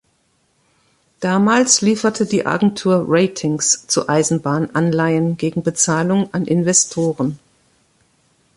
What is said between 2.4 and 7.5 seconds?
Agentur Ratings zu Eisenbahn-Anleihen gegen Bezahlung an Investoren.